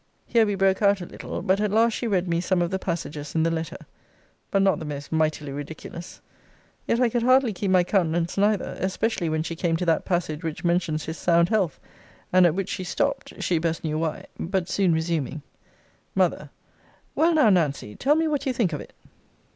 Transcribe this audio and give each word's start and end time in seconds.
Here 0.25 0.47
we 0.47 0.55
broke 0.55 0.81
out 0.81 0.99
a 0.99 1.05
little; 1.05 1.43
but 1.43 1.61
at 1.61 1.69
last 1.69 1.93
she 1.93 2.07
read 2.07 2.27
me 2.27 2.41
some 2.41 2.59
of 2.63 2.71
the 2.71 2.79
passages 2.79 3.35
in 3.35 3.43
the 3.43 3.51
letter. 3.51 3.77
But 4.49 4.63
not 4.63 4.79
the 4.79 4.83
most 4.83 5.11
mightily 5.11 5.51
ridiculous: 5.51 6.21
yet 6.87 6.99
I 6.99 7.07
could 7.07 7.21
hardly 7.21 7.53
keep 7.53 7.69
my 7.69 7.83
countenance 7.83 8.35
neither, 8.35 8.75
especially 8.79 9.29
when 9.29 9.43
she 9.43 9.55
came 9.55 9.77
to 9.77 9.85
that 9.85 10.03
passage 10.03 10.41
which 10.43 10.63
mentions 10.63 11.05
his 11.05 11.19
sound 11.19 11.49
health; 11.49 11.79
and 12.33 12.47
at 12.47 12.55
which 12.55 12.69
she 12.69 12.83
stopped; 12.83 13.43
she 13.43 13.59
best 13.59 13.83
knew 13.83 13.99
why 13.99 14.25
But 14.39 14.69
soon 14.69 14.91
resuming: 14.91 15.43
M. 16.17 16.49
Well 17.13 17.35
now, 17.35 17.51
Nancy, 17.51 17.95
tell 17.95 18.15
me 18.15 18.27
what 18.27 18.47
you 18.47 18.53
think 18.53 18.73
of 18.73 18.81
it. 18.81 18.93